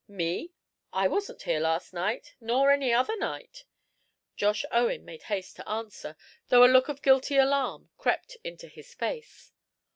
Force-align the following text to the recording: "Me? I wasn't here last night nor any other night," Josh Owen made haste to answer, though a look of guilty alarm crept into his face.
"Me? 0.07 0.51
I 0.91 1.07
wasn't 1.07 1.43
here 1.43 1.59
last 1.59 1.93
night 1.93 2.33
nor 2.39 2.71
any 2.71 2.91
other 2.91 3.15
night," 3.15 3.65
Josh 4.35 4.65
Owen 4.71 5.05
made 5.05 5.21
haste 5.21 5.57
to 5.57 5.69
answer, 5.69 6.17
though 6.47 6.63
a 6.63 6.65
look 6.65 6.89
of 6.89 7.03
guilty 7.03 7.37
alarm 7.37 7.91
crept 7.99 8.35
into 8.43 8.67
his 8.67 8.95
face. 8.95 9.51